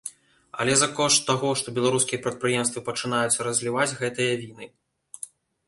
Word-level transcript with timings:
Але 0.63 0.71
за 0.79 0.87
кошт 0.99 1.21
таго, 1.27 1.51
што 1.61 1.67
беларускія 1.75 2.23
прадпрыемствы 2.25 2.85
пачынаюць 2.89 3.41
разліваць 3.51 3.89
гэтыя 4.03 4.33
віны. 4.43 4.65